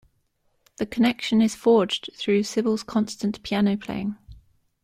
The 0.77 0.87
connection 0.87 1.43
is 1.43 1.53
forged 1.53 2.09
through 2.15 2.41
Sybelle's 2.41 2.81
constant 2.81 3.43
piano 3.43 3.77
playing. 3.77 4.15